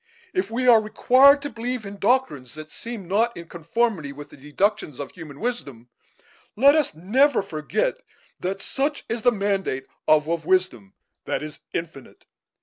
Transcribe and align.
If 0.33 0.49
we 0.49 0.67
are 0.67 0.81
required 0.81 1.43
to 1.43 1.51
believe 1.51 1.85
in 1.85 1.99
doctrines 1.99 2.55
that 2.55 2.71
seem 2.71 3.07
not 3.07 3.37
in 3.37 3.47
conformity 3.47 4.11
with 4.11 4.29
the 4.29 4.35
deductions 4.35 4.99
of 4.99 5.11
human 5.11 5.39
wisdom, 5.39 5.89
let 6.55 6.73
us 6.73 6.95
never 6.95 7.43
forget 7.43 8.01
that 8.39 8.63
such 8.63 9.05
is 9.07 9.21
the 9.21 9.31
mandate 9.31 9.85
of 10.07 10.25
a 10.25 10.33
wisdom 10.37 10.93
that 11.25 11.43
is 11.43 11.59
infinite. 11.71 12.25